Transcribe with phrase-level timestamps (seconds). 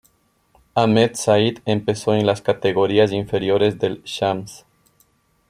[0.73, 4.65] Ahmed Said empezó en las categorías inferiores del El Shams.